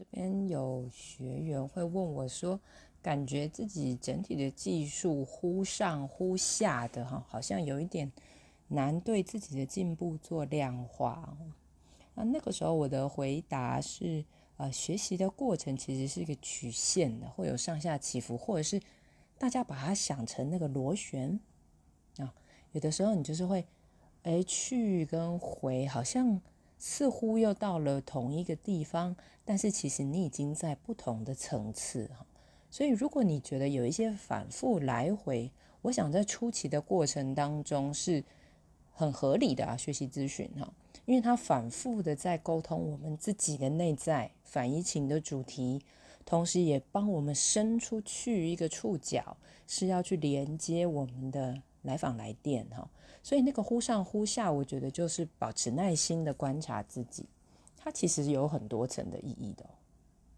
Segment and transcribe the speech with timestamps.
[0.00, 2.58] 这边有学员会问我说，
[3.02, 8.10] 感觉自己整体的技术忽上忽下的哈，好像有一点
[8.68, 11.36] 难对自己的进步做量化。
[12.14, 14.24] 那那个时候我的回答是，
[14.56, 18.80] 呃，学习的过程其实是一个曲线的，会有上下起伏，或者是
[19.36, 21.38] 大家把它想成那个螺旋
[22.16, 22.34] 啊，
[22.72, 23.66] 有的时候你就是会，
[24.22, 26.40] 哎，去跟回，好像。
[26.82, 32.24] 似乎又到了同一个地方，但是其实你已经在不同的层次哈。
[32.70, 35.50] 所以如果你觉得有一些反复来回，
[35.82, 38.24] 我想在初期的过程当中是
[38.92, 39.76] 很合理的啊。
[39.76, 40.72] 学习咨询哈，
[41.04, 45.82] 因为它反复的在沟通我们自己的内在反移情的主题，
[46.24, 51.60] 同时也帮我们伸出去一个触角，是要去连接我们的。
[51.82, 52.88] 来访来电哈，
[53.22, 57.26] 所以那个忽上忽下，我觉得就是保持耐心的观察自己，
[57.76, 59.64] 它其实有很多层的意义的。